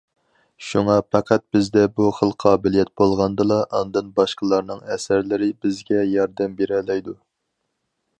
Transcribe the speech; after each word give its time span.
شۇڭا، 0.67 0.93
پەقەت 1.15 1.43
بىزدە 1.57 1.83
بۇ 1.99 2.07
خىل 2.19 2.31
قابىلىيەت 2.43 2.89
بولغاندىلا 3.01 3.59
ئاندىن 3.81 4.09
باشقىلارنىڭ 4.21 4.81
ئەسەرلىرى 4.95 5.51
بىزگە 5.67 6.01
ياردەم 6.15 6.57
بېرەلەيدۇ. 6.63 7.15